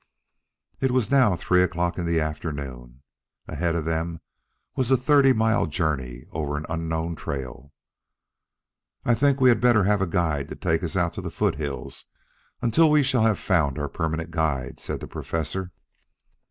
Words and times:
It 0.79 0.89
was 0.89 1.11
now 1.11 1.35
three 1.35 1.61
o'clock 1.61 1.99
in 1.99 2.07
the 2.07 2.19
afternoon. 2.19 3.03
Ahead 3.47 3.75
of 3.75 3.85
them 3.85 4.19
was 4.75 4.89
a 4.89 4.97
thirty 4.97 5.31
mile 5.31 5.67
journey 5.67 6.25
over 6.31 6.57
an 6.57 6.65
unknown 6.69 7.15
trail. 7.15 7.71
"I 9.05 9.13
think 9.13 9.39
we 9.39 9.49
had 9.49 9.61
better 9.61 9.83
have 9.83 10.01
a 10.01 10.07
guide 10.07 10.49
to 10.49 10.55
take 10.55 10.81
us 10.81 10.95
out 10.95 11.13
to 11.13 11.21
the 11.21 11.29
foothills 11.29 12.05
until 12.63 12.89
we 12.89 13.03
shall 13.03 13.25
have 13.25 13.37
found 13.37 13.77
our 13.77 13.89
permanent 13.89 14.31
guide," 14.31 14.79
said 14.79 15.01
the 15.01 15.07
Professor. 15.07 15.71